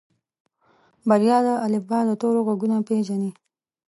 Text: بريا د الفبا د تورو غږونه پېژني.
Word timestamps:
بريا 1.07 1.37
د 1.45 1.47
الفبا 1.65 1.99
د 2.05 2.11
تورو 2.21 2.39
غږونه 2.47 2.77
پېژني. 2.87 3.31